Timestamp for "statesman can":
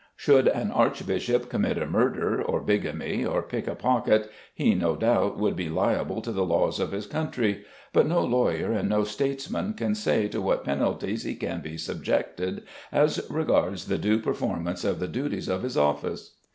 9.03-9.93